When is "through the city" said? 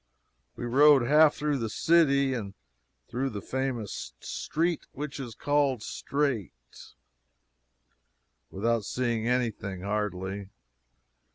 1.35-2.33